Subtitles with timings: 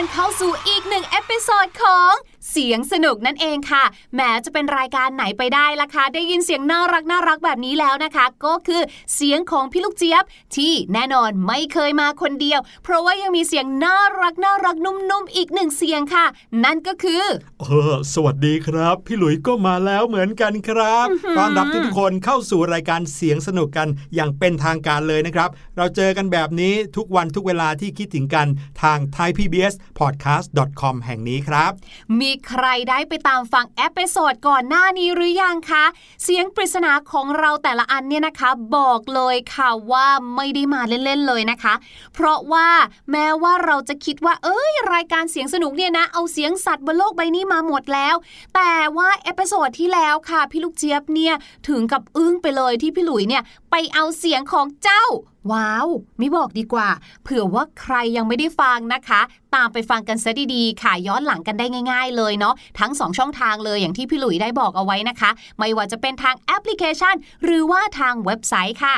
[0.00, 3.84] อนเข้าสู่อีกหนึ่ง episode ของ เสียงสนุกนั่นเองค่ะ
[4.16, 8.82] แหมจะเป็นรายการไหนไปได้ล่ะคะได้ยินเสียงน่ารักน่ารักแบบนี้แล้วนะคะ ก็คือ
[9.14, 10.24] เสียงของพี่ลูกเจี๊ยบ
[10.56, 16.26] ที่แน่นอนไม่เคยมาคนเดียว เพราะว่ายังมีเสียงน่ารักน่ารักนุ่มๆอีกหนึ่งเสียงค่ะ
[16.64, 17.24] นั่นก็คือ
[17.60, 21.06] เออสวัสดีครับ พี่หลุยก็มาแล้วเหมือนกันครับ
[21.36, 28.46] ต้อนรับทุกคนเข้าสู่รายการเสียงสนุกกันอย่างเป็นทางการเลยนะครับ เราเจอกันแบบนี้ทุกวันทุกเวลาที่คิดถึงกัน
[28.82, 31.72] ทาง thaipbspodcast.com แห่งนี้ครับ
[32.20, 35.84] มีใครได้ไปตามฟัง episode ก่อนหน้านี้หรือยังคะ
[36.22, 40.06] เสียงปริศนาของเราแต่ละอันเนี่ยนะคะ บอกเลยค่ะว่า
[40.36, 41.74] ไม่ได้มาเล่นๆเลยนะคะ
[42.14, 42.68] เพราะว่า
[43.10, 48.14] แม้ว่าเราจะคิดว่า เอ้ย รายการเสียงสนุกเนี่ยนะ เอาเสียงสัตว์บนโลกใบนี้มาหมดแล้ว
[48.54, 51.34] แต่ว่า episode ที่แล้วค่ะ พี่ลูกเจี๊ยบเนี่ย
[51.68, 55.04] ถึงกับอึ้งไปเลยที่พี่หลุยเนี่ยไปเอาเสียงของเจ้า
[55.52, 55.86] ว้าว
[56.18, 56.88] ไม่บอกดีกว่า
[57.22, 59.20] เผื่อว่าใครยังไม่ได้ฟังนะคะ
[59.54, 67.14] ตามไปฟังกันซะดีๆ ค่ะ ย้อนหลังกันได้ง่าย ๆ เลยเนาะ ทั้ง 2 ช่องทางเลยอย่างที่พี่หลุยได้บอกเอาไว้นะคะ ไม่ว่าจะเป็นทางแอปพลิเคชัน
[67.44, 68.96] หรือว่าทางเว็บไซต์ค่ะ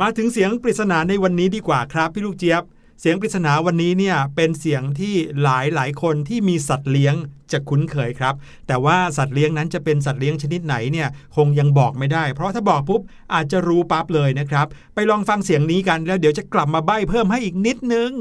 [0.00, 2.62] มาถึงเสียงปริศนาในวันนี้ดีกว่าครับ พี่ลูกเจี๊ยบ
[3.00, 7.14] เสียงปริศนาวันนี้เนี่ยเป็นเสียงที่หลายหลายคนที่มีสัตว์เลี้ยง
[7.52, 8.34] จะคุ้นเคยครับ
[8.66, 13.00] แต่ว่าสัตว์เลี้ยงนั้นจะเป็นสัตว์เลี้ยงชนิดไหนเนี่ยคงยังบอกไม่ได้ เพราะถ้าบอกปุ๊บ
[13.34, 18.12] อาจจะรู้ปั๊บเลยนะครับ ไปลองฟังเสียงนี้กันแล้วเดี๋ยวจะกลับมาใบ้เพิ่มให้อีกนิดนึง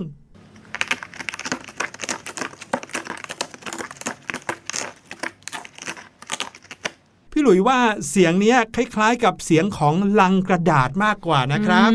[7.32, 7.80] พี่หลุยว่า
[8.10, 11.92] เสียงนี้คล้าย ๆ กับเสียงของลังกระดาษมากกว่านะครับ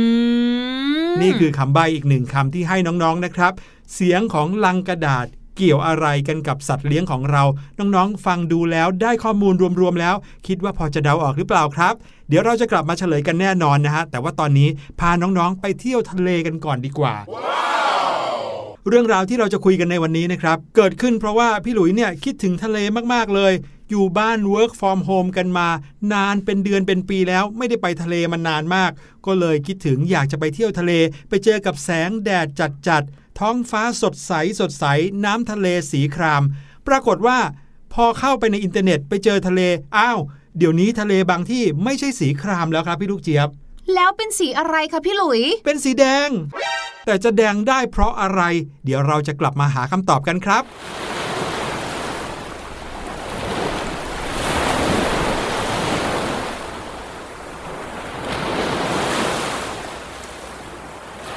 [1.23, 3.53] นี่คือคำใบ้อีกหนึ่งคำที่ให้น้องๆนะครับ
[3.95, 5.27] เสียงของลังกระดาษ
[5.57, 7.43] เกี่ยวอะไรกันกับสัตว์เลี้ยงของเรา
[7.79, 10.15] น้องๆ ฟังดูแล้วได้ข้อมูลรวมๆแล้ว
[10.47, 11.95] คิดว่าพอจะเดาออกหรือเปล่าครับ
[12.29, 14.69] เดี๋ยวเราจะกลับมาเฉลยกันแน่นอนนะฮะ แต่ว่าตอนนี้
[15.01, 17.15] พาน้องๆ ไปเที่ยวทะเลกันก่อนดีกว่า
[18.89, 22.79] เรื่องราวที่เราจะคุยกันในวันนี้นะครับ เกิดขึ้นเพราะว่าพี่หลุยเนี่ยคิดถึงทะเล
[23.13, 23.53] มากๆเลย
[23.91, 25.69] อยู่บ้าน work from home กันมา
[26.13, 28.91] นานเป็นเดือนเป็นปีแล้วไม่ได้ไปทะเลมานานมาก
[29.27, 30.93] ก็เลยคิดถึงอยากจะไปเที่ยวทะเล
[31.29, 32.47] ไปเจอกับแสงแดด
[32.89, 34.85] จัดๆท้องฟ้าสดใสสดใส
[35.25, 36.43] น้ำทะเลสีคราม
[36.87, 37.39] ปรากฏว่า
[37.93, 39.61] พอเข้าไปในอินเทอร์เน็ตไปเจอทะเล
[39.97, 40.19] อ้าว
[40.59, 43.49] เดี๋ยวนี้ทะเลบางที่ไม่ใช่สีครามแล้วครับพี่ลูกเจี๊ยบ
[43.95, 46.29] แล้วเป็นสีอะไรคะพี่หลุย เป็นสีแดง
[47.07, 48.43] แต่จะแดงได้เพราะอะไร
[48.85, 50.65] เดี๋ยวเราจะกลับมาหาคำตอบกันครับ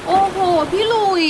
[0.06, 0.38] โอ้โห
[0.72, 1.26] พี่หลุย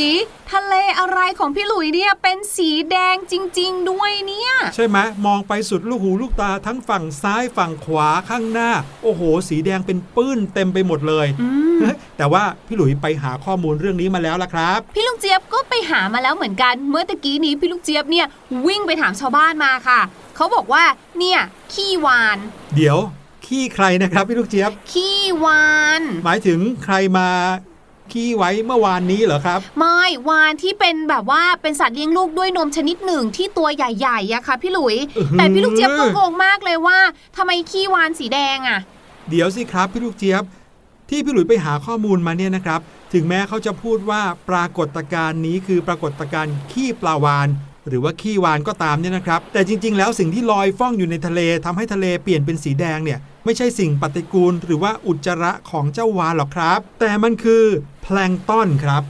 [0.51, 8.71] ทะเลอะไรของพี่หลุยเนี่ยเป็นสีแดงจริง ๆ ด้วยเนี่ย ใช่ไหมมองไปสุดลูกหูลูกตาทั้งฝั่งซ้ายฝั่งขวาข้างหน้า
[9.03, 11.49] โอ้โห สีแดงเป็นปื้นเต็มไปหมดเลยอื
[11.81, 11.83] ม
[12.19, 18.27] แต่ว่าพี่หลุยไปหาข้อมูลเรื่องนี้มาแล้วล่ะครับ พี่ลูกเจี๊ยบก็ไปหามาแล้วเหมือนกัน เมื่อตะกี้นี้พี่ลูกเจี๊ยบเนี่ย
[18.67, 20.01] วิ่งไปถามชาวบ้านมาค่ะ
[20.37, 20.85] เขาบอกว่า
[21.19, 21.41] เนี่ย
[21.73, 22.39] ขี้วาน
[22.77, 22.99] เดี๋ยว
[23.47, 25.67] ขี้ใครนะครับพี่ลูกเจี๊ยบ ขี้วา
[26.01, 27.29] น หมายถึงใครมา
[28.13, 36.99] ขี้ไว้เมื่อวานนี้เหรอครับ ไม่วานที่เป็นแบบว่าเป็นสัตว์เลี้ยงลูกด้วยนมชนิดหนึ่งที่ตัวใหญ่ๆอะค่ะพี่หลุยอื้อหือแต่พี่ลูกเจี๊ยบก็งงมากเลยว่า
[37.37, 38.81] ทำไมขี้วานสีแดงอะ
[39.31, 40.43] เดี๋ยวสิครับพี่ลูกเจี๊ยบ
[41.11, 42.81] ที่พี่หลุยไปหาข้อมูลมาเนี่ยนะครับ
[43.13, 47.49] ถึงแม้เขาจะพูดว่าปรากฏการณ์นี้คือปรากฏการณ์ขี้ปลาวาน
[47.89, 57.65] หรือว่าขี้วานก็ตามเนี่ยนะครับ แต่จริง ๆ แล้วสิ่งที่ลอยฟ้องอยู่ในทะเลทำให้ทะเลเปลี่ยนเป็นสีแดงเนี่ย ไม่ใช่สิ่งปฏิกูล หรือว่าอุจจาระของเจ้าวานหรอกครับ แต่มันคือ
[58.03, 59.05] แพลงก์ต้นครับ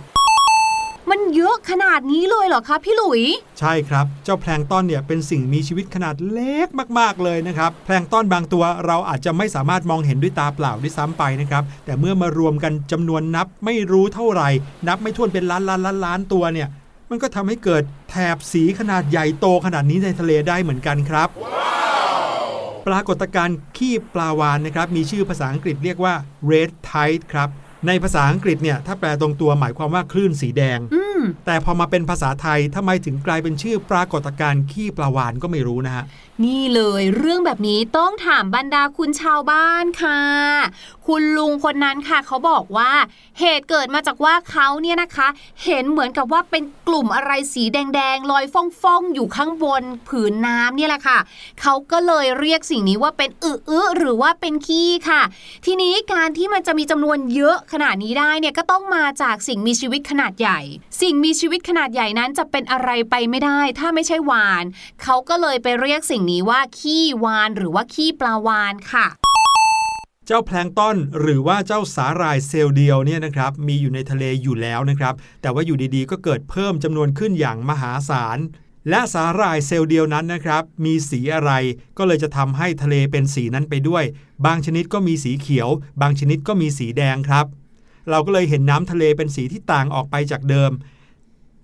[1.10, 3.22] มันเยอะขนาดนี้เลยเหรอคะพี่หลุย
[3.58, 6.68] ใช่ครับ เจ้าแพลงก์ต้นเนี่ยเป็นสิ่งมีชีวิตขนาดเล็ก
[6.98, 14.48] มากๆเลยนะครับ แพลงก์ต้นบางตัวเราอาจจะไม่สามารถมองเห็นด้วยตาเปล่าด้วยซ้ำไปนะครับ แต่เมื่อมารวมกันจำนวนนับไม่รู้เท่าไหร่
[14.88, 16.68] นับไม่ถ้วนเป็นล้านล้านล้านล้านตัวเนี่ย
[17.10, 21.89] มันก็ทำให้เกิดแถบสีขนาดใหญ่โตขนาดนี้ในทะเลได้เหมือนกันครับป
[22.92, 26.14] รากฏการณ์ขี้ปลาวานนะครับมีชื่อภาษาอังกฤษเรียกว่า
[26.50, 27.48] red tide ครับ
[27.86, 30.78] ในภาษาอังกฤษเนี่ยถ้าแปลตรงตัวหมายความว่าคลื่นสีแดง
[31.46, 36.04] แต่พอมาเป็นภาษาไทยทำไมถึงกลายเป็นชื่อปรากฏการณ์ขี้ปลาวานก็ไม่รู้นะฮะ
[36.44, 40.20] นี่เลยเรื่องแบบนี้ต้องถามบรรดาคุณชาวบ้านค่ะ
[41.06, 42.92] คุณลุงคนนั้นค่ะ เขาบอกว่า
[43.40, 45.28] เหตุเกิดมาจากว่าเขาเนี่ยนะคะ
[45.64, 51.18] เห็นเหมือนกับว่าเป็นกลุ่มอะไรสีแดงๆลอยฟ่องๆอยู่ข้างบนผืนน้ำเนี่ยแหละค่ะ
[51.60, 55.22] เขาก็เลยเรียกสิ่งนี้ว่าเป็นอึอึหรือว่าเป็นขี้ค่ะ
[55.66, 60.60] ทีนี้การที่มันจะมีจำนวนเยอะขนาดนี้ได้เนี่ยก็ต้องมาจากสิ่งมีชีวิตขนาดใหญ่
[61.00, 64.64] สิ่งมีชีวิตขนาดใหญ่นั้นจะเป็นอะไรไปไม่ได้ ถ้าไม่ใช่วาน
[65.02, 69.06] เขาก็เลยไปเรียกสิ่งนี้ว่าขี้วาน หรือว่าขี้ปลาวานค่ะ
[70.26, 78.38] เจ้าแพลงต้นหรือว่าเจ้าสาหร่ายเซลล์เดียวเนี่ยนะครับมีอยู่ในทะเลอยู่แล้วนะครับ แต่ว่าอยู่ดีๆ ก็เกิดเพิ่มจำนวนขึ้นอย่างมหาศาล
[78.90, 81.52] และสาหร่ายเซลล์เดียวนั้นนะครับ มีสีอะไร
[81.98, 84.04] ก็เลยจะทำให้ทะเลเป็นสีนั้นไปด้วย
[84.46, 85.68] บางชนิดก็มีสีเขียว
[86.00, 87.46] บางชนิดก็มีสีแดงครับ
[88.10, 90.70] เราก็เลยเห็นน้ำทะเลเป็นสีที่ต่างออกไปจากเดิม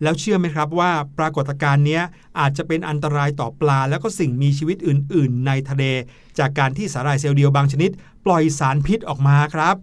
[0.02, 2.00] แล้วเชื่อไหมครับว่าปรากฏการณ์นี้
[2.38, 5.84] อาจจะเป็นอันตรายต่อปลา แล้วก็สิ่งมีชีวิตอื่น ๆ ในทะเล
[6.38, 7.90] จากการที่สาหร่ายเซลล์เดียวบางชนิด
[8.26, 9.76] ปล่อยสารพิษออกมาครับ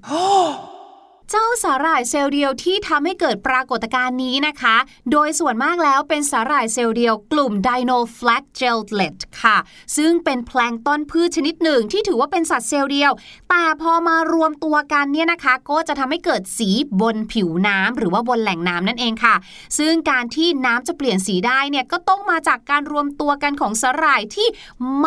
[1.35, 4.75] เจ้าสาหร่ายเซลล์เดียวที่ทำให้เกิดปรากฏการณ์นี้นะคะ
[5.11, 9.57] โดยส่วนมากแล้วเป็นสาหร่ายเซลล์เดียวกลุ่ม Dinoflagellate ค่ะ
[9.97, 13.11] ซึ่งเป็นแพลงต้นพืชชนิดหนึ่งที่ถือว่าเป็นสัตว์เซลล์เดียว
[13.49, 16.69] แต่พอมารวมตัวกันเนี่ยนะคะ ก็จะทำให้เกิดสี
[17.01, 19.35] บนผิวน้ำหรือว่าบนแหล่งน้ำนั่นเองค่ะ
[19.77, 24.47] ซึ่งการที่น้ำจะเปลี่ยนสีได้เนี่ยก็ต้องมาจากการรวมตัวกันของสาหร่ายที่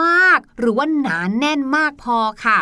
[0.01, 2.59] มาก หรือว่าหนานแน่นมากพอค่ะ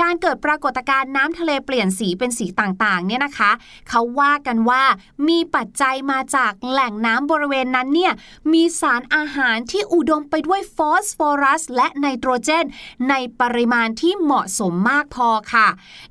[0.00, 3.50] การเกิดปรากฏการณ์น้ำทะเลเปลี่ยนสีเป็นสีต่างๆเนี่ยนะคะ
[3.88, 4.82] เขาว่ากันว่า
[5.28, 8.12] มีปัจจัยมาจากแหล่งน้ำบริเวณนั้นเนี่ย
[8.52, 12.64] มีสารอาหารที่อุดมไปด้วยฟอสฟอรัส และไนโตรเจน
[13.10, 15.68] ในปริมาณที่เหมาะสมมากพอค่ะ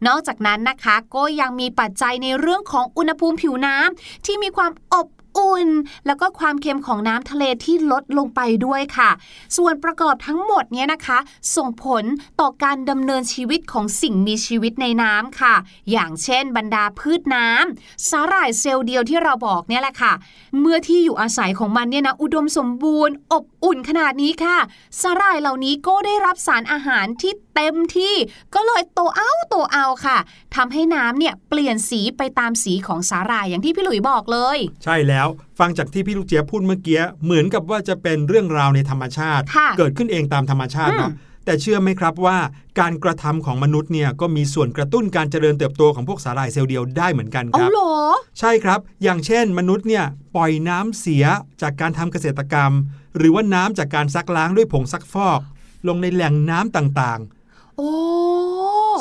[0.07, 5.67] นอกจากนั้นนะคะก็ยังมีปัจจัยในเรื่องของอุณหภูมิผิวน้ำที่มีความอบ อุ่น
[6.05, 9.09] แล้วก็ความเค็มของน้ำทะเลที่ลดลงไปด้วยค่ะ
[9.57, 11.19] ส่วนประกอบทั้งหมดเนี้ยนะคะ
[11.55, 12.03] ส่งผล
[12.39, 15.55] ต่อการดำเนินชีวิตของสิ่งมีชีวิตในน้ำค่ะ
[15.91, 20.13] อย่างเช่น บรรดาพืชน้ำสาหร่ายเซลล์เดียวที่เราบอกเนี่ยแหละค่ะ
[20.59, 24.57] เมื่อที่อยู่อาศัยของมันเนี่ยนะอุดมสมบูรณ์ อบอุ่นขนาดนี้ค่ะ
[25.01, 28.15] สาหร่ายเหล่านี้ก็ได้รับสารอาหารที่ เต็มที่
[28.55, 30.17] ก็เลยโตเอาโตเอาค่ะ
[30.55, 35.27] ทำให้น้ำเนี่ยเปลี่ยนสีไปตามสีของสาหร่ายอย่างที่พี่หลุยบอกเลย ใช่แล้ว
[35.59, 41.11] ฟังจากที่พี่ลูกเจี๊ยบพูดเมื่อกี้เหมือนกับว่าจะเป็นเรื่องราวในธรรมชาติค่ะเกิดขึ้นเองตามธรรมชาติอืมเนาะ
[41.45, 42.37] แต่เชื่อไหมครับว่า
[42.79, 47.93] การกระทำของมนุษย์เนี่ยก็มีส่วนกระตุ้นการเจริญเติบโตของพวกสาหร่ายเซลล์เดียวได้เหมือนกันคเอารับเหรอ
[48.39, 50.05] ใช่ครับ อย่างเช่น มนุษย์เนี่ย
[50.35, 51.25] ปล่อยน้ำเสีย
[51.61, 52.71] จากการทำเกษตรกรรม
[53.17, 55.41] หรือว่าน้ำจากการซักล้างด้วยผงซักฟอก
[55.87, 57.42] ลงในแหล่งน้ำต่างโอ้ๆ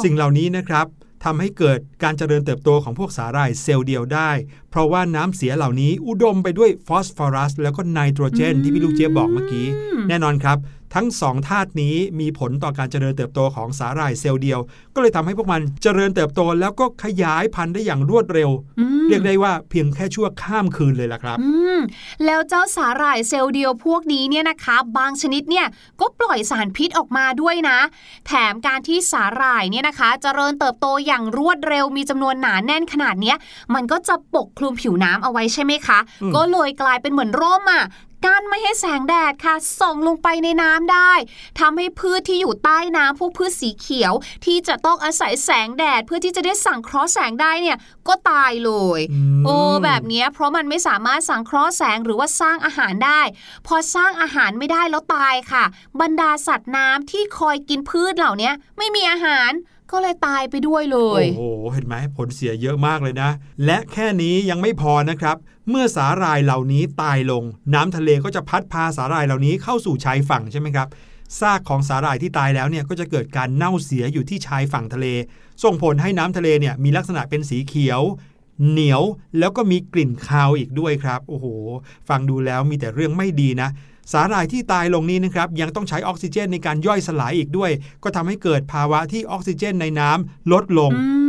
[0.05, 0.87] สิ่งเหล่านี้นะครับ
[1.25, 4.31] ทำให้เกิดการเจริญเติบโตของพวกสาหร่ายเซลล์เดียวได้
[4.71, 9.67] เพราะว่าน้ำเสียเหล่านี้อุดมไปด้วยฟอสฟอรัส แล้วก็ไนโตรเจน ที่พี่ลูกเจี๊ยบบอกเมื่อกี้
[10.09, 10.57] แน่นอนครับ
[10.95, 14.61] ทั้งสองธาตุนี้มีผลต่อการเจริญเติบโตของสาหร่ายเซลล์เดียว
[14.95, 21.79] ก็เลยทำให้พวกมันเจริญเติบโตแล้วก็ขยายพันธุ์ได้อย่างรวดเร็วอืมเรียกได้ว่าเพียงแค่ชั่วข้ามคืนเลยล่ะครับอืม
[22.25, 25.67] แล้วเจ้าสาหร่ายเซลล์เดียวพวกนี้เนี่ยนะคะ บางชนิดเนี่ย
[26.01, 27.79] ก็ปล่อยสารพิษออกมาด้วยนะ
[28.27, 33.37] แถมการที่สาหร่ายเนี่ยนะคะ เจริญเติบโตอย่างรวดเร็วมีจำนวนหนาแน่นขนาดเนี้ย
[33.75, 37.85] มันก็จะปกคลุมผิวน้ำเอาไว้ใช่ไหมคะอืมก็เลยกลายเป็นเหมือนร่มอะ
[38.25, 41.13] กั้นไม่ให้แสงแดดค่ะ ส่องลงไปในน้ำได้
[41.61, 44.13] ทำให้พืชที่อยู่ใต้น้ำพวกพืชสีเขียว
[44.45, 49.01] ที่จะต้องอาศัยแสงแดดเพื่อที่จะได้สังเคราะห์แสงได้เนี่ยก็ตายเลย
[49.41, 53.21] มโอ้แบบเนี้ยเพราะมันไม่สามารถสังเคราะห์แสงหรือว่าสร้างอาหารได้
[53.67, 55.65] พอสร้างอาหารไม่ได้แล้วตายค่ะ
[56.01, 59.51] บรรดาสัตว์น้ำที่คอยกินพืชเหล่าเนี้ยไม่มีอาหาร
[59.93, 63.31] ก็เลยตายไปด้วยเลย โอ้โห เห็นไหมผลเสียเยอะมากเลยนะ
[63.65, 65.37] และแค่นี้ยังไม่พอนะครับ
[65.71, 67.45] เมื่อสาหร่ายเหล่านี้ตายลง
[67.75, 70.89] น้ำทะเลก็จะพัดพาสาหร่ายเหล่านี้เข้าสู่ชายฝั่งใช่ไหมครับ
[71.41, 75.07] ซากของสาหร่ายที่ตายแล้วเนี่ยก็จะเกิดการเน่าเสียอยู่ที่ชายฝั่งทะเล
[75.65, 78.01] ส่งผลให้น้ำทะเลเนี่ยมีลักษณะเป็นสีเขียว
[78.71, 79.03] เหนียว
[79.39, 81.47] แล้วก็มีกลิ่นคาวอีกด้วยครับ โอ้โห
[82.09, 83.69] ฟังดูแล้วมีแต่เรื่องไม่ดีนะ
[84.13, 87.71] สาหร่ายที่ตายลงนี้นะครับยังต้องใช้ออกซิเจนในการย่อยสลายอีกด้วย
[88.03, 91.23] ก็ทำให้เกิดภาวะที่ออกซิเจนในน้ำลดลงอืม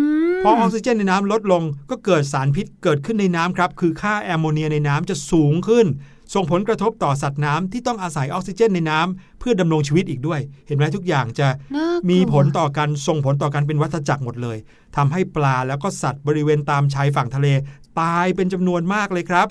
[0.44, 5.86] พอออกซิเจนในน้ำลดลง ก็เกิดสารพิษเกิดขึ้นในน้ำครับคือค่าแอมโมเนียในน้ำจะสูงขึ้น
[6.34, 14.58] ส่งผลกระทบต่อสัตว์น้ำที่ต้องอาศัยออกซิเจนในน้ำเพื่อดำรงชีวิตอีกด้วย เห็นไหมทุกอย่างจะน่ากลัวมีผลต่อกันส่งผลต่อกันเป็นวัฏจักรหมดเลย
[14.96, 17.48] ทำให้ปลาแล้วก็สัตว์บริเวณตามชายฝั่งทะเล
[18.02, 19.48] ตายเป็นจำนวนมากเลยครับ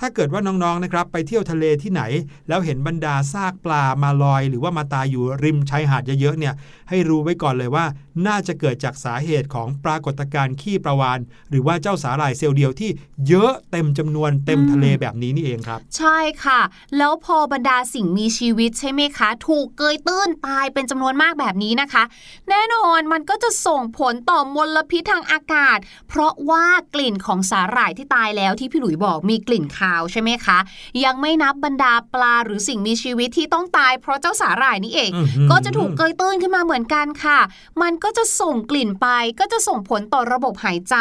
[0.00, 2.02] ถ้าเกิดว่าน้องๆนะครับไปเที่ยวทะเลที่ไหน
[2.48, 6.54] แล้วเห็นบรรดาซากปลามาลอย หรือว่ามาตายอยู่ริมชายหาดเยอะๆเนี่ย
[6.88, 7.84] ให้รู้ไว้ก่อนเลยว่า
[8.26, 11.18] น่าจะเกิดจากสาเหตุของปรากฏการณ์ขี้ประวาน
[11.50, 12.90] หรือว่าเจ้าสาหร่ายเซลล์เดียวที่
[13.28, 16.60] เยอะเต็มจำนวนเต็มทะเลแบบนี้นี่เองครับ ใช่ค่ะ
[16.96, 22.02] แล้วพอบรรดาสิ่งมีชีวิตใช่ไหมคะ ถูกเกยตื้นตายเป็นจำนวนมากแบบนี้นะคะ
[22.50, 30.58] แน่นอนมันก็จะส่งผลต่อมลพิษทางอากาศ เพราะว่ากลิ่นของสาหร่ายที่ตายแล้วที่พี่หลุยบอกมีกลิ่นคาวใช่ไหมคะ
[31.04, 37.38] ยังไม่นับบรรดาปลาหรือสิ่งมีชีวิตที่ต้องตาย เพราะเจ้าสาหร่ายนี่เองอื้อหือก็จะถูกเกยตื้นขึ้นมาเหมือนกันค่ะ
[37.82, 39.08] มันก็ก็จะส่งกลิ่นไป
[39.40, 40.96] ก็จะส่งผลต่อระบบหายใจ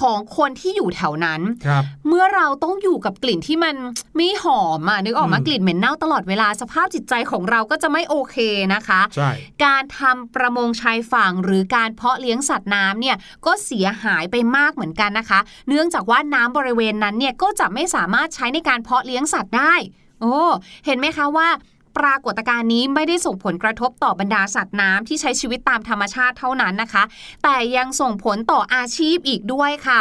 [0.00, 3.76] ของคนที่อยู่แถวนั้นครับเมื่อเราต้องอยู่กับกลิ่นที่มัน
[4.16, 8.36] ไม่หอมอะนึกออกมาอืมกลิ่นเหม็นเน่าตลอดเวลาสภาพจิตใจของเราก็จะไม่โอเค
[8.74, 9.30] นะคะใช่
[9.64, 13.16] การทำประมงชายฝั่งหรือการเพาะเลี้ยงสัตว์น้ำเนี่ย
[13.46, 19.74] ก็เสียหายไปมากเหมือนกันนะคะ เนื่องจากว่าน้ำบริเวณนั้นเนี่ยก็จะไม่สามารถใช้ในการเพาะเลี้ยงสัตว์ได้
[20.20, 20.38] โอ้
[20.86, 21.48] เห็นไหมคะว่า
[21.98, 27.02] ปรากฏการณ์นี้ไม่ได้ส่งผลกระทบต่อบรรดาสัตว์น้ำที่ใช้ชีวิตตามธรรมชาติเท่านั้นนะคะ
[27.42, 30.00] แต่ยังส่งผลต่ออาชีพอีกด้วยค่ะ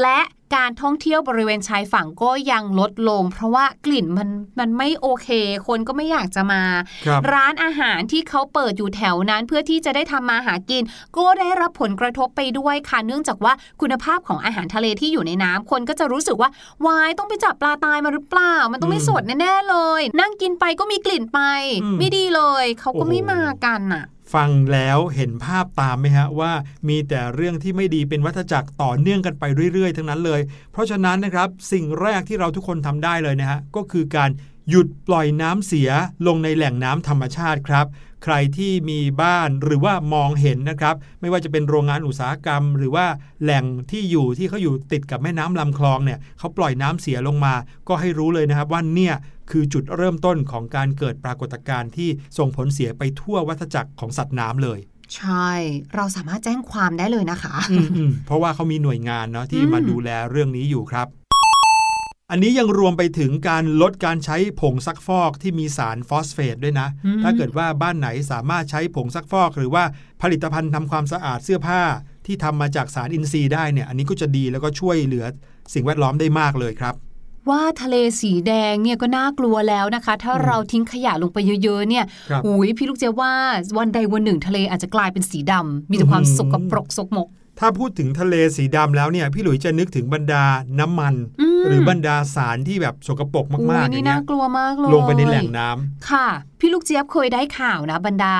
[0.00, 0.20] และ
[0.56, 5.28] การท่องเที่ยวบริเวณชายฝั่งก็ยังลดลง เพราะว่ากลิ่นมันมันไม่โอเค
[5.66, 6.62] คนก็ไม่อยากจะมา
[7.06, 10.82] ครับร้านอาหารที่เขาเปิดอยู่แถวนั้นเพื่อที่จะได้ทำมาหากิน
[11.16, 16.50] ก็ได้รับผลกระทบไปด้วยค่ะเนื่องจากว่าคุณภาพของอาหารทะเลที่อยู่ในน้ำคนก็จะรู้สึกว่า
[16.86, 21.40] วายต้องไปจับปลาตายมาหรือเปล่า มันต้องไม่อืมสดแน่ๆเลย นั่งกินไปก็มีกลิ่นไป
[21.82, 24.04] อืมไม่ดีเลย เขาก็โอ้โหไม่มากันน่ะ
[24.34, 26.52] ฟังแล้วเห็นภาพตามไหมฮะว่า
[26.88, 30.40] มีแต่เรื่องที่ไม่ดีเป็นวัฏจักรต่อเนื่องกันไปเรื่อยๆ ทั้งนั้นเลย
[30.72, 34.30] เพราะฉะนั้นนะครับสิ่งแรกที่เราทุกคนทำได้เลยนะฮะก็คือการ
[34.70, 35.90] หยุดปล่อยน้ำเสีย
[36.26, 37.86] ลงในแหล่งน้ำธรรมชาติครับ
[38.24, 43.06] ใครที่มีบ้านหรือว่ามองเห็นนะครับ ไม่ว่าจะเป็นโรงงานอุตสาหกรรม หรือว่า
[43.42, 47.54] แหล่งที่อยู่ที่เขาอยู่ติดกับแม่น้ำลำคลองเนี่ยเขาปล่อยน้ำเสียลงมา
[47.88, 49.14] ก็ให้รู้เลยนะครับว่าเนี่ย
[49.50, 54.78] คือจุดเริ่มต้นของการเกิดปรากฏการณ์ที่ส่งผลเสียไปทั่ววัฏจักรของสัตว์น้ำเลย
[55.16, 55.50] ใช่
[55.94, 61.08] เราสามารถแจ้งความได้เลยนะคะอืมอืมเพราะว่าเขามีหน่วยงานเนาะที่อืมมาดูแลเรื่องนี้อยู่ครับ
[62.34, 69.84] อันนี้ยังรวมไปถึงการลดการใช้ผงซักฟอกที่มีสารฟอสเฟตด้วยนะอืมถ้าเกิดว่าบ้านไหนสามารถใช้ผงซักฟอก หรือว่า
[70.22, 71.82] ผลิตภัณฑ์ทำความสะอาดเสื้อผ้า
[72.26, 75.24] ที่ทำมาจากสารอินทรีย์ได้เนี่ย อันนี้ก็จะดีแล้วก็ช่วยเหลือ
[75.74, 76.94] สิ่งแวดล้อมได้มากเลยครับ
[77.50, 83.32] ว่าทะเลสีแดงเนี่ยก็น่ากลัวแล้วนะคะ ถ้าอืมเราทิ้งขยะลงไปเยอะๆเนี่ยครับอุ้ยพี่ลูกเจ๊ยบว่า
[83.78, 87.28] วันใดวันหนึ่งทะเลอาจจะกลายเป็นสีดำมีแต่ความอื้อหือสกปรกสกมก
[87.60, 90.44] ถ้าพูดถึงทะเลสีดำแล้วเนี่ย พี่หลุยจะนึกถึงบรรดา
[90.80, 96.28] น้ำมันอืมหรือบรรดาสารที่แบบสกปรกอุ้มากยๆอนี่ย่างเงี้น่ายกลัวมากเลยลงไปในแหล่งน้ำค่ะ
[96.60, 98.34] พี่ลูกเจี๊ยบเคยได้ข่าวนะบรรดา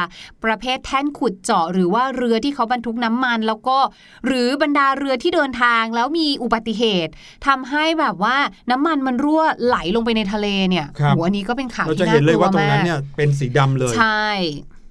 [0.44, 3.78] ประเภทแท่นขุดเจาะ หรือว่าเรือที่เขาบรรทุกน้ำมัน แล้วก็
[4.26, 7.12] หรือบรรดาเรือที่เดินทางแล้วมีอุบัติเหตุ
[7.46, 8.36] ทำให้แบบว่า
[8.70, 14.28] น้ำมันมันรั่วไหลลงไปในทะเลเนี่ยครับโหอันนี้ก็เป็นข่าวเราที่จะน่าเห็นกเลยลัวว่าตรงมานั้นกเนี่ยเป็นสีดำเลย ใช่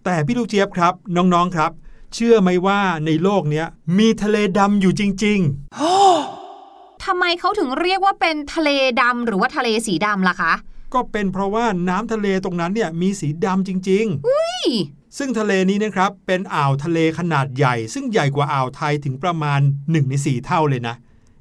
[0.05, 1.71] แต่พี่ลูกเจี๊ยบครับน้องๆครับ
[2.15, 5.39] เชื่อไหมว่าในโลกเนี้ยมีทะเลดำอยู่จริง
[7.07, 8.69] ทำไมเขาถึงเรียกว่าเป็นทะเล
[9.01, 20.95] ดำหรือว่าทะเลสีดำล่ะคะๆก็เป็นเพราะว่าน้ำทะเลตรงนั้นเนี่ยมีสีดำจริงๆซึ่งทะเลนี้นะครับเป็นอ่าวทะเลขนาดใหญ่ ซึ่งใหญ่กว่าอ่าวไทยถึงประมาณ 1 ใน 4 เท่าเลยนะ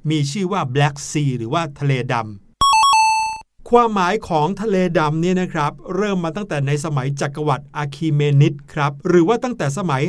[0.09, 2.42] มีชื่อว่า Black Sea หรือว่าทะเลดำ
[3.69, 10.03] ความหมายของทะเลดำเนี่ยนะครับ เริ่มมาตั้งแต่ในสมัยจักรวรรดิอาคิเมนิดครับ หรือว่าตั้งแต่สมัย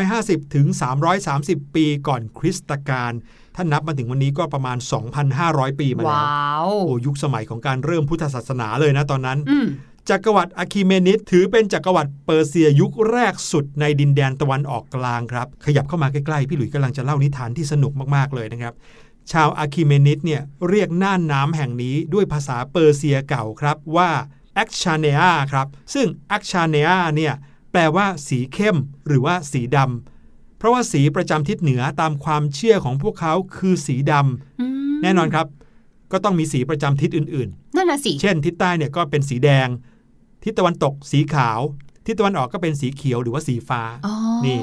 [0.00, 0.66] 550 ถึง
[1.20, 3.12] 330 ปีก่อนคริสตกาล
[3.54, 4.78] ถ้านับมาถึงวันนี้ก็ประมาณ
[5.28, 9.66] 2,500 ปีมาแล้วว้าวโอ้ยุคสมัยของการเริ่มพุทธศาสนาเลยนะตอนนั้นอืม
[10.10, 18.74] จักรวรรดิอะคิเมนิดถือเป็นจักรวรรดิเปอร์เซียยุคแรกสุดในดินแดนตะวันออกกลางครับ ขยับเข้ามาใกล้ๆ พี่หลุยส์กำลังจะเล่านิทานที่สนุกมากๆเลยนะครับ
[19.32, 24.10] ชาวอะคิเมนิดเนี่ยเรียกน่านน้ำแห่งนี้ด้วยภาษาเปอร์เซียเก่าครับว่า
[24.54, 27.34] แอคชาเน a ครับซึ่งแอคชาเน a เนี่ย
[27.72, 35.46] แปลว่าสีเข้ม หรือว่าสีดำเพราะว่าสีประจำทิศเหนือตามความเชื่อของพวกเขาคือสีดำอืมแน่นอนครับ
[36.12, 39.68] ก็ต้องมีสีประจำทิศอื่นๆนั่นน่ะสิเช่น ทิศใต้เนี่ยก็เป็นสีแดง
[40.44, 41.60] ทิศตะวันตกสีขาว
[42.06, 44.14] ทิศตะวันออกก็เป็นสีเขียวหรือว่าสีฟ้าอ๋อ
[44.46, 44.58] นี่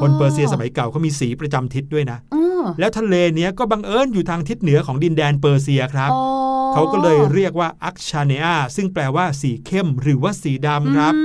[0.00, 6.24] คนเปอร์เซียสมัยเก่าเขามีสีประจำทิศด้วยนะอืมแล้วทะเลเนี้ยก็บังเอิญอยู่ทางทิศเหนือของดินแดนเปอร์เซียครับอ๋อ
[6.72, 11.20] เขาก็เลยเรียกว่าอักชาเนอาซึ่งแปลว่าสีเข้มหรือว่าสีดำครับอื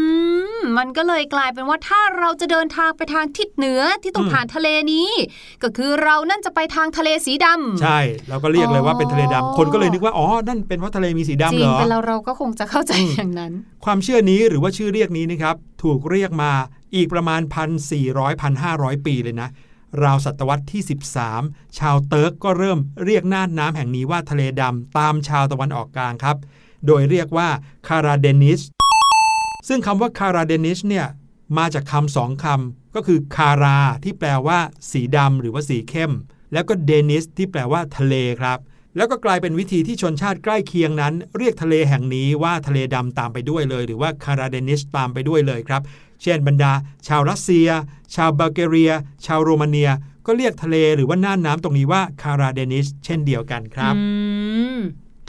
[0.62, 5.10] มมันก็เลยกลายเป็นว่าถ้าเราจะเดินทางไปทางทิศเหนือที่ต้องอืมผ่านทะเลนี้
[5.64, 13.54] ก็คือเรานั่นจะไปทางทะเลสีดำใช่เราก็เรียกเลยว่าเป็นทะเลดำอ๋อคนก็เลยนึกว่าอ๋อนั่นเป็นเพราะทะเลมีสีดำจริงเหรอเป็นเราเราก็คงจะเข้าใจอืมอย่างนั้น
[13.86, 16.52] ความเชื่อนี้หรือว่าชื่อเรียกนี้นะครับถูกเรียกมา
[16.96, 17.42] อีกประมาณ
[18.24, 19.50] 1,400-1,500 ปีเลยนะ
[20.04, 20.82] ราวศตวรรษที่
[21.30, 26.38] 13 ชาวเติร์กก็เริ่มเรียกน่านน้ำแห่งนี้ว่าทะเลดำตามชาวตะวันออกกลางครับ
[26.86, 27.50] โดยเรียกว่า
[27.88, 28.62] คาราเดนิส
[29.68, 31.08] ซึ่งคำว่าคาราเดนิสเนี่ย
[31.58, 34.60] มาจากคำสองคำก็คือคาราที่แปลว่า
[34.92, 36.14] สีดำหรือว่าสีเข้ม
[36.54, 38.60] แล้วก็เดนิสที่แปลว่าทะเลครับ
[39.00, 45.82] แล้วก็กลายเป็นวิธีที่ชนชาติใกล้เคียงนั้น เรียกทะเลแห่งนี้ว่าทะเลดำตามไปด้วยเลย หรือว่าคาราเดนิชตามไปด้วยเลยครับ
[46.22, 46.72] เช่นบรรดา
[47.08, 47.68] ชาวรัสเซีย
[48.16, 48.92] ชาวบัลแกเรีย
[49.26, 49.90] ชาวโรมาเนีย
[50.26, 54.04] ก็เรียกทะเลหรือว่าน่านน้ำตรงนี้ว่าคาราเดนิชเช่นเดียวกันครับอื
[54.78, 54.80] ม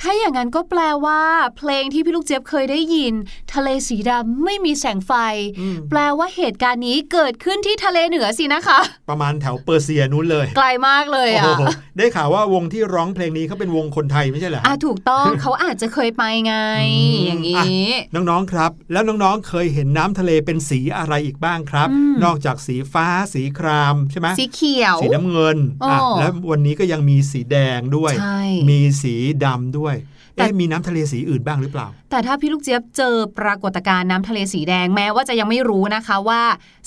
[0.02, 1.20] ถ้าอย่างนั้นก็แปลว่า
[1.56, 3.14] เพลงที่พี่ลูกเจี๊ยบเคยได้ยิน
[3.54, 5.12] ทะเลสีดำไม่มีแสงไฟ
[5.60, 11.62] อืมแปลว่าเหตุการณ์นี้เกิดขึ้นที่ทะเลเหนือสินะคะ ประมาณแถวเปอร์เซียนู้นเลย ไกลมากเลยโอ้อะโห
[11.98, 17.84] ได้ข่าวว่าวงที่ร้องเพลงนี้เขาเป็นวงคนไทยไม่ใช่เหรออะถูกต้องเขาอาจจะเคยไปไงอืมอย่างนี้
[18.14, 29.89] อะน้องๆครับ แล้วน้องๆเคยเห็นน้ำทะเลเป็นสีอะไรอีกบ้างครับอืมนอกจากสีฟ้าสีครามใช่ไหมสีเขียว สีน้ำเงินอ๋ออะแล้ววันนี้ก็ยังมีสีแดงด้วยใช่มีสีดำด้วย
[30.34, 36.40] แต่เอ๊ะมีน้ำทะเลสีอื่นบ้างหรือเปล่า แต่ถ้าพี่ลูกเจี๊ยบเจอปรากฏการณ์น้ำทะเลสีแดงแม้ว่าจะยังไม่รู้นะคะว่า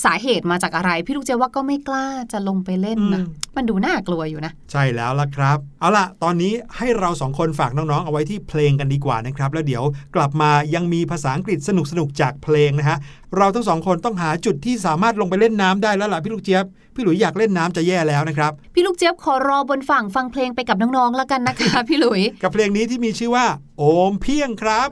[0.06, 9.84] สาเหตุมาจากอะไร พี่ลูกเจี๊ยบว่าก็ไม่กล้าจะลงไปเล่นนะอืมมันดูน่ากลัวอยู่นะ ใช่แล้วล่ะครับ เอาล่ะ ตอนนี้ให้เราสองคนฝากน้องๆ เอาไว้ที่เพลงกันดีกว่านะครับ แล้วเดี๋ยว
[10.16, 12.98] กลับมายังมีภาษาอังกฤษสนุกๆจากเพลงนะฮะ
[13.38, 24.90] เราทั้งสองคนต้องหาจุดที่สามารถลงไปเล่นน้ำได้แล้วล่ะพี่ลูกเจี๊ยบพี่หลุยอยากเล่นน้ำจะแย่แล้วนะครับพี่ลูกเจี๊ยบขอรอบนฝั่งฟังเพลงไปกับน้องๆแล้วกันนะคะ พี่หลุยกับเพลงนี้ที่มีชื่อว่า โอมเพียงครับ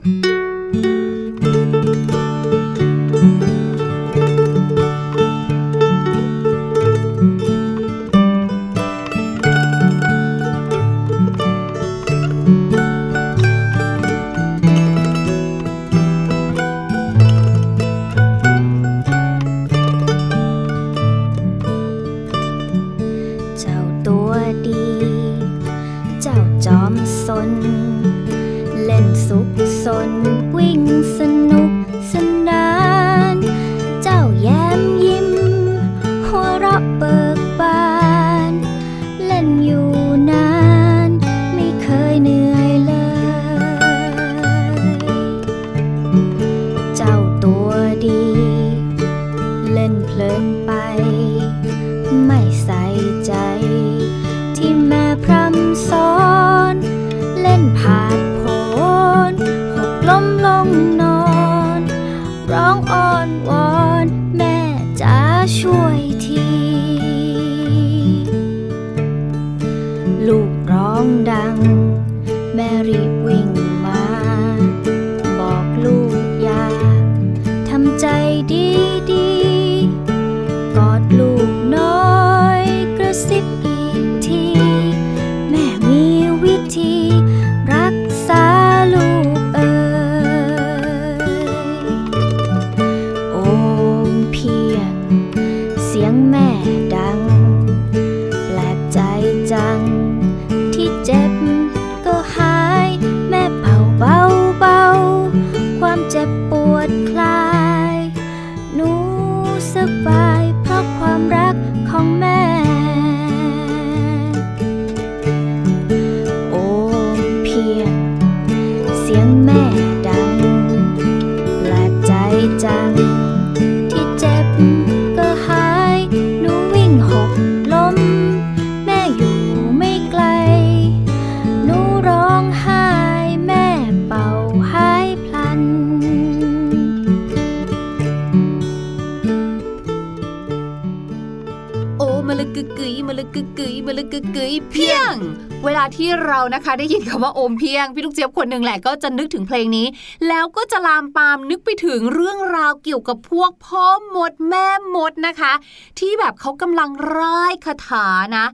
[145.96, 149.86] ที่เรานะคะได้ยินคำว่าโอมเพียง พี่ลูกเจี๊ยบคนหนึ่งแหละก็จะนึกถึงเพลงนี้
[150.28, 155.52] แล้วก็จะลามปามนึกไปถึงเรื่องราวเกี่ยวกับพวกพ่อมดแม่มดนะคะ
[155.98, 158.46] ที่แบบเขากำลังร่ายคาถานะ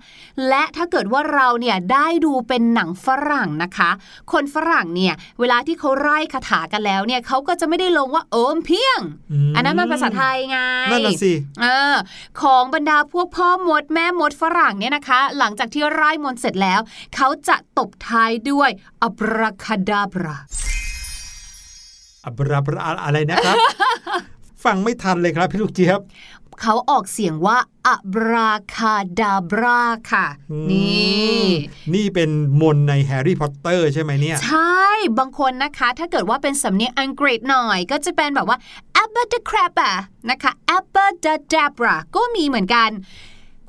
[0.49, 3.91] และถ้าเกิดว่าเราเนี่ยได้ดูเป็นหนังฝรั่งนะคะ
[4.33, 9.01] คนฝรั่งเนี่ยเวลาที่เขาไร่ายคาถากันแล้วเนี่ยเขาก็จะไม่ได้ลงว่าโอมเพียง
[9.51, 10.59] มอันนั้นมันภาษาไทยไง
[10.91, 11.95] นั่นน่ะสิเออ
[12.43, 16.81] ของบรรดาพวกพ่อมดแม่มดฝรั่งเนี่ยนะคะ หลังจากที่ไร่มนต์เสร็จแล้ว
[17.17, 18.71] เขาจะตบท้ายด้วย
[19.03, 20.37] อับราคาดาบรา
[22.27, 23.57] อับราบราอะไรนะครับ
[24.65, 26.01] ฟังไม่ทันเลยครับพี่ลูกเจี๊ยบ
[26.63, 27.57] เขาออกเสียงว่า
[27.89, 31.45] อับราคาดาบราค่ะอืมนี่
[31.95, 34.83] นี่เป็นมนต์ในแฮร์รี่พอตเตอร์ใช่ไหมเนี่ย ใช่
[35.19, 38.59] บางคนนะคะ ถ้าเกิดว่าเป็นสำเนียงอังกฤษหน่อย ก็จะเป็นแบบว่า
[39.03, 39.91] a b a d a c r a b a
[40.31, 42.91] นะคะ a b a d a d a b r a ก็มีเหมือนกัน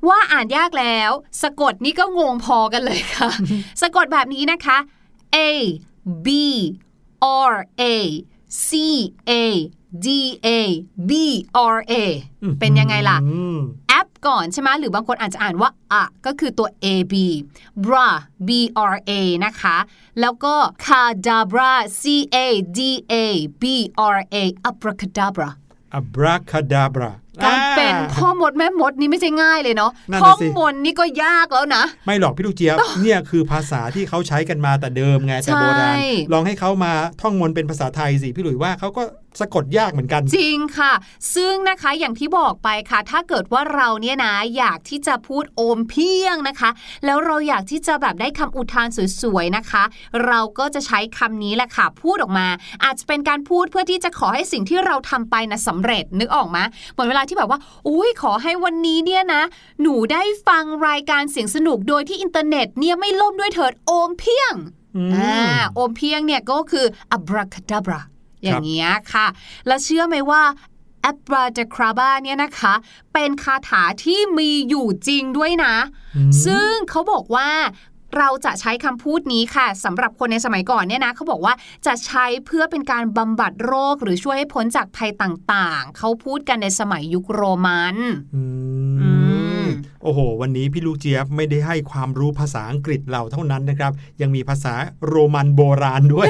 [0.07, 3.29] ว่าอ่านยากแล้ว สะกดนี่ก็งงพอกันเลยค่ะ
[3.81, 4.77] สะกดแบบนี้นะคะ
[5.35, 5.38] A
[6.25, 6.27] B
[7.51, 7.83] R A
[8.67, 8.69] C
[9.29, 9.33] A
[10.05, 10.07] D
[10.47, 10.49] A
[11.09, 11.12] B
[11.75, 11.93] R A
[12.59, 13.59] เป็นยังไงล่ะอืม
[13.89, 17.13] แอปก่อนใช่ไหมหรือบางคนอาจจะอ่านว่าอะก็คือตัว a b
[17.85, 18.07] bra
[18.47, 18.49] b
[18.91, 19.12] r a
[19.45, 19.77] นะคะ
[20.19, 22.03] แล้วก็ cadabra c
[22.35, 22.38] a
[22.77, 22.79] d
[23.12, 23.15] a
[23.62, 23.63] b
[24.13, 24.35] r a
[24.69, 25.49] abracadabra
[25.95, 27.12] อับราคาดาบรา
[27.43, 35.95] การแปล เป็นพ่อมดแม่มดนี่ไม่ใช่ง่ายเลยเนาะนั่นท่น่ะองสิมนต์นี่ก็ยากแล้วนะ ไม่หรอกพี่ลูกเจี๊ยบเนี่ยคือภาษาที่เขาใช้กันมาแต่เดิมไงแต่โบราณใช่
[36.34, 39.04] ลองให้เขามาท่องมนต์เป็นภาษาไทยสิพี่หลุยว่าเขาก็
[39.39, 40.93] สะกดยากเหมือนกัน จริงค่ะ
[41.36, 46.69] ซึ่งนะคะอย่างที่บอกไปค่ะ ถ้าเกิดว่าเราเนี่ยนะอยากที่จะพูดโอมเพียงนะคะ
[47.06, 48.88] แล้วเราอยากที่จะแบบได้คำอุทาน
[49.21, 49.84] สวยๆนะคะ
[50.28, 52.47] เราก็จะใช้คำนี้แหละค่ะ พูดออกมา
[52.84, 56.58] อาจจะเป็นการพูดเพื่อที่จะขอให้สิ่งที่เราทำไปนะสำเร็จนึกออกไหม
[56.91, 59.43] เหมือนเวลาที่แบบว่าอุ้ยขอให้วันนี้เนี่ยนะ
[59.81, 64.53] หนูได้ฟังรายการเสียงสนุกโดยที่อินเทอร์เน็ตเนี่ยไม่ล่มด้วยเถิดโอมเพียง
[64.95, 65.35] อืมอ่า
[65.73, 67.99] โอมเพียงเนี่ยก็คือ abracadabra
[68.43, 69.27] อย่างเงี้ยค่ะ
[69.67, 70.43] แล้วเชื่อไหมว่า
[71.11, 72.73] abracadabra เนี่ยนะคะ
[73.13, 75.75] เป็นคาถาที่มีอยู่จริงด้วยนะ
[76.15, 77.49] อืมซึ่งเขาบอกว่า
[78.17, 81.54] เราจะใช้คำพูดนี้ค่ะสำหรับคนในสมัยก่อนเนี่ยนะเขาบอกว่า
[81.86, 87.95] จะใช้เพื่อเป็นการบำบัดโรคหรือช่วยให้พ้นจากภัยต่างๆ เขาพูดกันในสมัยยุคโรมัน
[88.36, 88.43] อื
[89.02, 89.10] อื
[89.63, 89.67] มม
[90.03, 94.73] โอ้โห วันนี้พี่ลูกเจี๊ยบไม่ได้ให้ความรู้ภาษาอังกฤษเราเท่านั้นนะครับ ยังมีภาษา
[95.07, 96.27] โรมันโบราณด้วย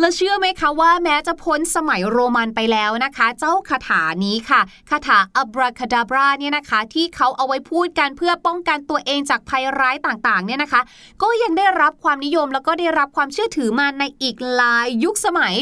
[0.00, 10.80] แล้วเชื่อไหมคะว่าแม้จะพ้นสมัยโรมันไปแล้วนะคะ เจ้าคาถานี้ค่ะคาถา abracadabra เนี่ยนะคะ ที่เขาเอาไว้พูดกันเพื่อป้องกันตัวเองจากภัยร้ายต่างๆเนี่ยนะคะ
[11.22, 15.54] ก็ยังได้รับความนิยมแล้วก็ได้รับความเชื่อถือมาในอีกหลายยุคสมัย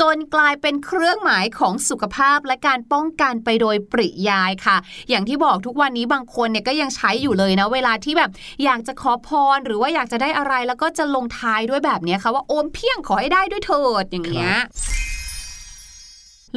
[0.00, 4.76] จนกลายเป็นเครื่องหมายของสุขภาพและการป้องกันไปโดยปริยายค่ะ
[5.08, 8.30] อย่างที่บอกทุกวันนี้บางคนเนี่ยก็ยังใช้อยู่เลยนะ เวลาที่แบบ
[8.64, 14.54] อยากจะขอพรหรือว่าอยากจะได้อะไรแล้วก็จะลงท้ายด้วยแบบเนี้ยค่ะว่าโอมเพียงขอให้ได้ด้วยเถิดอย่างเงี้ย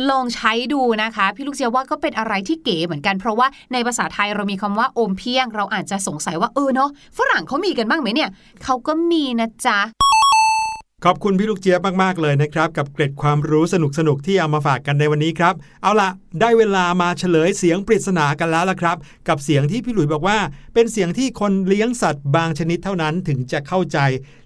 [0.10, 8.30] ลองใช้ดูนะคะ พี่ลูกเจียว่าก็เป็นอะไรที่เก๋เหมือนกันเพราะว่าในภาษาไทยเรามีคำว่าโอมเพียง เราอาจจะสงสัยว่าเออเนาะฝรั่งเขามีกันบ้างไหมเนี่ย
[8.64, 9.80] เขาก็มีนะจ๊ะ
[11.08, 13.76] ขอบคุณพี่ลูกเจี๊ยบมากๆเลยนะครับ กับเกร็ดความรู้ส
[14.08, 20.38] นุกๆที่เอามาฝากกันในวันนี้ครับ เอาล่ะได้เวลามาเฉลยเสียงปริศนากันแล้วละครับ กับเสียงที่พี่หลุยบอกว่า
[20.74, 23.98] เป็นเสียงที่คนเลี้ยงสัตว์บางชนิดเท่านั้นถึงจะเข้าใจ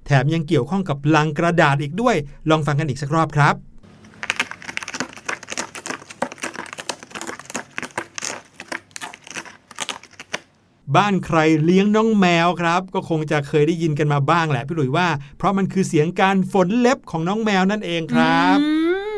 [0.05, 2.15] แถมยังเกี่ยวข้องกับลังกระดาษอีกด้วย
[2.49, 3.66] ลองฟังกันอีกสักรอบครับ
[10.95, 18.67] บ้านใครเลี้ยงน้องแมวครับ ก็คงจะเคยได้ยินกันมาบ้างแหละพี่หลุยว่า เพราะมันคือเสียงการฝนเล็บของน้องแมวนั่นเองครับอื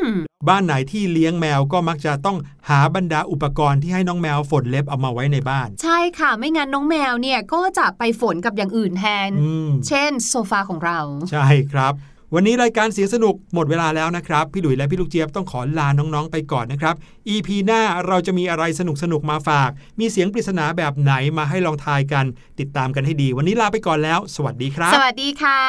[0.04, 0.06] ม
[0.48, 2.36] บ้านไหนที่เลี้ยงแมวก็มักจะต้อง
[2.68, 10.98] หาบรรดาอุปกรณ์ที่ให้น้องแมวฝนเล็บเอามาไว้ในบ้าน ใช่ค่ะไม่งั้นน้องแมวเนี่ยก็จะไปฝนกับอย่างอื่นแทนอืมเช่น โซฟาของเรา
[11.30, 11.92] ใช่ครับ
[12.34, 16.94] วันนี้รายการเสียงสนุกหมดเวลาแล้วนะครับ พี่หลุยและพี่ลูกเจี๊ยบต้องขอลาน้องๆไปก่อนนะครับ
[17.34, 22.24] EP หน้าเราจะมีอะไรสนุกๆมาฝาก มีเสียงปริศนาแบบไหนมาให้ลองทายกัน
[22.60, 25.60] ติดตามกันให้ดี วันนี้ลาไปก่อนแล้ว สวัสดีครับ สวัสดีค่ะ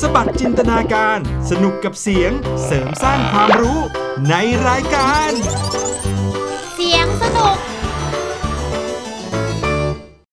[0.00, 1.18] สบัดจินตนาการ
[1.50, 2.32] สนุกกับเสียง
[2.64, 3.78] เสริมสร้างความรู้
[4.28, 4.34] ใน
[4.68, 5.30] รายการ
[6.74, 7.56] เสียงสนุก